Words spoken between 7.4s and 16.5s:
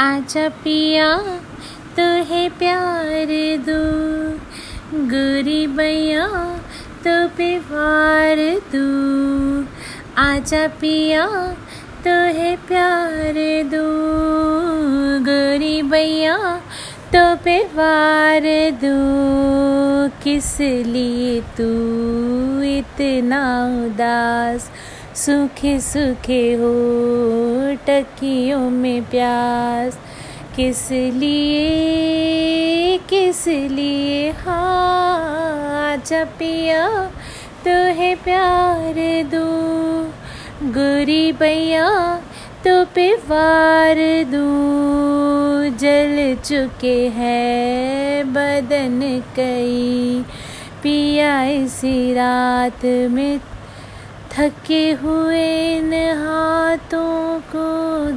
वार दो। आजा पिया तो है प्यार दो। गोरी बैया